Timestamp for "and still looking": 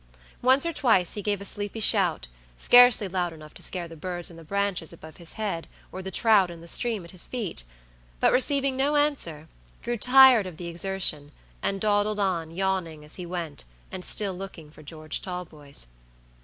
13.91-14.71